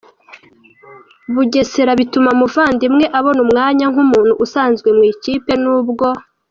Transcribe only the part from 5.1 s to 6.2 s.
ikipe n'ubwo